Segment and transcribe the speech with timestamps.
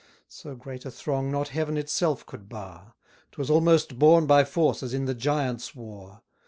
[0.29, 2.95] So great a throng not Heaven itself could bar;
[3.33, 6.23] 'Twas almost borne by force as in the giants' war.